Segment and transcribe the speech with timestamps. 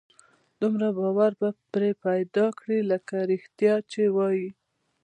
[0.59, 4.47] دومره باور به پرې پيدا کړي لکه رښتيا چې وي.